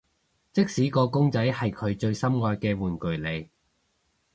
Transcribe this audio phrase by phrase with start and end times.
[0.51, 3.47] 即使個公仔係佢最心愛嘅玩具嚟